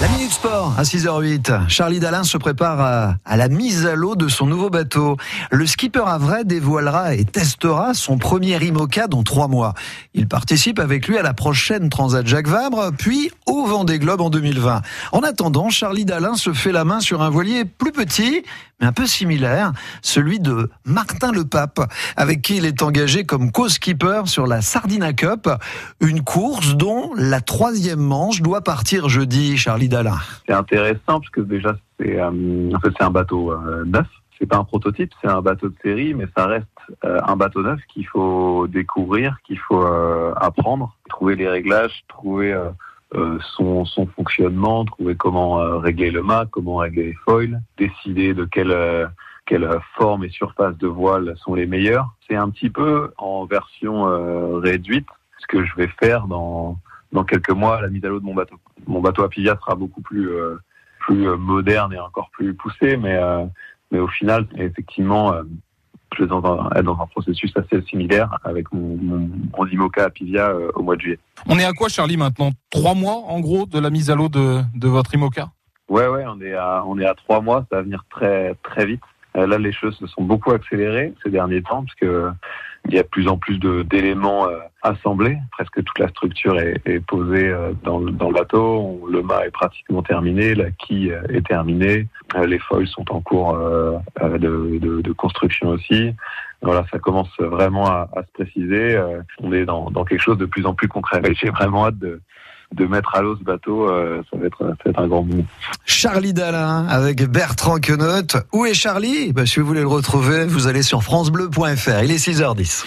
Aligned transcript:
La 0.00 0.08
Minute 0.08 0.32
Sport 0.32 0.72
à 0.78 0.82
6h08. 0.82 1.68
Charlie 1.68 2.00
Dalin 2.00 2.24
se 2.24 2.38
prépare 2.38 3.18
à, 3.22 3.36
la 3.36 3.48
mise 3.48 3.84
à 3.84 3.94
l'eau 3.94 4.16
de 4.16 4.28
son 4.28 4.46
nouveau 4.46 4.70
bateau. 4.70 5.18
Le 5.50 5.66
skipper 5.66 6.04
Avray 6.06 6.46
dévoilera 6.46 7.14
et 7.14 7.26
testera 7.26 7.92
son 7.92 8.16
premier 8.16 8.56
IMOCA 8.64 9.08
dans 9.08 9.22
trois 9.22 9.46
mois. 9.46 9.74
Il 10.14 10.26
participe 10.26 10.78
avec 10.78 11.06
lui 11.06 11.18
à 11.18 11.22
la 11.22 11.34
prochaine 11.34 11.90
Transat 11.90 12.26
Jacques 12.26 12.48
Vabre, 12.48 12.92
puis 12.96 13.30
au 13.44 13.66
Vendée 13.66 13.98
Globe 13.98 14.22
en 14.22 14.30
2020. 14.30 14.80
En 15.12 15.20
attendant, 15.20 15.68
Charlie 15.68 16.06
Dalin 16.06 16.34
se 16.34 16.54
fait 16.54 16.72
la 16.72 16.84
main 16.84 17.00
sur 17.00 17.20
un 17.20 17.28
voilier 17.28 17.66
plus 17.66 17.92
petit, 17.92 18.42
mais 18.80 18.86
un 18.86 18.92
peu 18.92 19.06
similaire, 19.06 19.72
celui 20.00 20.40
de 20.40 20.70
Martin 20.86 21.30
Le 21.30 21.44
Pape, 21.44 21.92
avec 22.16 22.40
qui 22.40 22.56
il 22.56 22.64
est 22.64 22.80
engagé 22.80 23.24
comme 23.24 23.52
co-skipper 23.52 24.22
sur 24.24 24.46
la 24.46 24.62
Sardina 24.62 25.12
Cup, 25.12 25.50
une 26.00 26.22
course 26.22 26.74
dont 26.76 27.10
la 27.16 27.42
troisième 27.42 28.00
manche 28.00 28.40
doit 28.40 28.62
partir 28.62 29.10
jeudi, 29.10 29.58
Charlie 29.58 29.89
C'est 30.46 30.54
intéressant 30.54 31.20
parce 31.20 31.30
que 31.30 31.40
déjà 31.40 31.76
c'est 31.98 32.20
euh, 32.20 32.70
c'est 32.82 33.02
un 33.02 33.10
bateau 33.10 33.52
euh, 33.52 33.84
neuf. 33.84 34.06
C'est 34.38 34.46
pas 34.46 34.56
un 34.56 34.64
prototype, 34.64 35.12
c'est 35.20 35.28
un 35.28 35.42
bateau 35.42 35.68
de 35.68 35.74
série, 35.82 36.14
mais 36.14 36.24
ça 36.34 36.46
reste 36.46 36.66
euh, 37.04 37.20
un 37.26 37.36
bateau 37.36 37.62
neuf 37.62 37.78
qu'il 37.92 38.06
faut 38.06 38.66
découvrir, 38.68 39.36
qu'il 39.44 39.58
faut 39.58 39.84
euh, 39.84 40.32
apprendre, 40.36 40.96
trouver 41.10 41.36
les 41.36 41.46
réglages, 41.46 42.04
trouver 42.08 42.58
son, 43.56 43.84
son, 43.84 44.06
fonctionnement, 44.06 44.84
trouver 44.86 45.14
comment 45.14 45.78
régler 45.78 46.10
le 46.10 46.22
mât, 46.22 46.46
comment 46.50 46.76
régler 46.76 47.06
les 47.06 47.16
foils, 47.24 47.60
décider 47.76 48.32
de 48.32 48.44
quelle 48.44 49.10
quelle 49.46 49.68
forme 49.96 50.24
et 50.24 50.30
surface 50.30 50.76
de 50.78 50.86
voile 50.86 51.34
sont 51.38 51.54
les 51.54 51.66
meilleures. 51.66 52.14
C'est 52.26 52.36
un 52.36 52.48
petit 52.50 52.70
peu 52.70 53.10
en 53.18 53.44
version 53.46 54.04
réduite 54.60 55.08
ce 55.38 55.46
que 55.48 55.64
je 55.64 55.74
vais 55.74 55.90
faire 56.00 56.28
dans 56.28 56.78
dans 57.12 57.24
quelques 57.24 57.50
mois 57.50 57.80
la 57.80 57.88
mise 57.88 58.04
à 58.04 58.08
l'eau 58.08 58.20
de 58.20 58.24
mon 58.24 58.34
bateau. 58.34 58.56
Mon 58.86 59.00
bateau 59.00 59.22
à 59.22 59.28
Pivia 59.28 59.56
sera 59.56 59.74
beaucoup 59.74 60.00
plus 60.00 60.30
euh, 60.30 60.56
plus 61.00 61.28
euh, 61.28 61.36
moderne 61.36 61.92
et 61.92 61.98
encore 61.98 62.30
plus 62.30 62.54
poussé, 62.54 62.96
mais 62.96 63.16
euh, 63.16 63.44
mais 63.90 63.98
au 63.98 64.08
final, 64.08 64.46
effectivement, 64.56 65.34
je 66.16 66.22
vais 66.22 66.28
dans 66.28 66.44
un, 66.44 66.70
être 66.76 66.84
dans 66.84 67.00
un 67.00 67.06
processus 67.06 67.52
assez 67.56 67.82
similaire 67.82 68.38
avec 68.44 68.72
mon, 68.72 68.96
mon, 68.96 69.28
mon 69.58 69.66
IMOCA 69.66 70.04
à 70.04 70.10
Pivia 70.10 70.54
au 70.76 70.82
mois 70.82 70.94
de 70.94 71.00
juillet. 71.00 71.18
On 71.48 71.58
est 71.58 71.64
à 71.64 71.72
quoi, 71.72 71.88
Charlie, 71.88 72.16
maintenant? 72.16 72.52
Trois 72.70 72.94
mois, 72.94 73.16
en 73.26 73.40
gros, 73.40 73.66
de 73.66 73.80
la 73.80 73.90
mise 73.90 74.08
à 74.08 74.14
l'eau 74.14 74.28
de, 74.28 74.60
de 74.76 74.88
votre 74.88 75.12
IMOCA 75.12 75.48
Ouais, 75.88 76.06
ouais, 76.06 76.24
on 76.28 76.40
est 76.40 76.54
à 76.54 76.84
on 76.86 77.00
est 77.00 77.04
à 77.04 77.14
trois 77.14 77.40
mois. 77.40 77.66
Ça 77.68 77.78
va 77.78 77.82
venir 77.82 78.04
très 78.10 78.54
très 78.62 78.86
vite. 78.86 79.02
Là, 79.34 79.58
les 79.58 79.72
choses 79.72 79.96
se 79.96 80.06
sont 80.06 80.22
beaucoup 80.22 80.52
accélérées 80.52 81.12
ces 81.24 81.30
derniers 81.30 81.62
temps 81.62 81.84
parce 81.84 81.94
que 81.96 82.30
il 82.88 82.94
y 82.94 82.98
a 82.98 83.02
de 83.02 83.08
plus 83.08 83.28
en 83.28 83.36
plus 83.36 83.58
d'éléments 83.58 84.48
euh, 84.48 84.58
assemblés. 84.82 85.38
Presque 85.52 85.84
toute 85.84 85.98
la 85.98 86.08
structure 86.08 86.58
est, 86.58 86.80
est 86.86 87.00
posée 87.00 87.48
euh, 87.48 87.72
dans, 87.84 88.00
dans, 88.00 88.28
le 88.28 88.34
bateau. 88.34 89.06
Le 89.10 89.22
mât 89.22 89.46
est 89.46 89.50
pratiquement 89.50 90.02
terminé, 90.02 90.54
la 90.54 90.70
quille 90.70 91.12
euh, 91.12 91.22
est 91.28 91.46
terminée, 91.46 92.06
les 92.44 92.58
foils 92.58 92.88
sont 92.88 93.10
en 93.12 93.20
cours 93.20 93.56
de, 94.20 94.38
de, 94.78 95.00
de, 95.02 95.12
construction 95.12 95.68
aussi. 95.68 96.14
Voilà, 96.62 96.84
ça 96.90 96.98
commence 96.98 97.30
vraiment 97.38 97.86
à, 97.86 98.08
à 98.16 98.22
se 98.22 98.32
préciser. 98.32 99.02
On 99.40 99.52
est 99.52 99.64
dans, 99.64 99.90
dans, 99.90 100.04
quelque 100.04 100.22
chose 100.22 100.38
de 100.38 100.46
plus 100.46 100.66
en 100.66 100.74
plus 100.74 100.88
concret. 100.88 101.20
J'ai 101.32 101.50
vraiment 101.50 101.86
hâte 101.86 101.98
de, 101.98 102.20
de 102.74 102.86
mettre 102.86 103.14
à 103.14 103.22
l'eau 103.22 103.36
ce 103.36 103.44
bateau, 103.44 103.88
euh, 103.88 104.22
ça, 104.30 104.38
va 104.38 104.46
être, 104.46 104.76
un 104.96 105.08
grand 105.08 105.24
mot. 105.24 105.44
Charlie 105.84 106.32
Dalin 106.32 106.86
avec 106.88 107.24
Bertrand 107.24 107.78
Queneut. 107.78 108.26
Où 108.52 108.64
est 108.64 108.74
Charlie? 108.74 109.32
Ben, 109.32 109.46
Si 109.46 109.60
vous 109.60 109.66
voulez 109.66 109.80
le 109.80 109.88
retrouver, 109.88 110.46
vous 110.46 110.66
allez 110.66 110.82
sur 110.82 111.02
francebleu.fr. 111.02 112.02
Il 112.04 112.10
est 112.12 112.24
6h10. 112.24 112.84